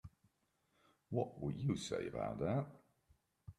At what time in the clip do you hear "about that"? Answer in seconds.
2.07-2.65